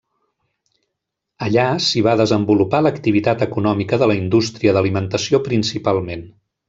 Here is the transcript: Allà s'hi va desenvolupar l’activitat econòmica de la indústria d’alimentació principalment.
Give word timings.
Allà 1.47 1.65
s'hi 1.87 2.01
va 2.07 2.15
desenvolupar 2.21 2.79
l’activitat 2.85 3.45
econòmica 3.47 4.01
de 4.05 4.09
la 4.13 4.17
indústria 4.23 4.75
d’alimentació 4.79 5.43
principalment. 5.51 6.27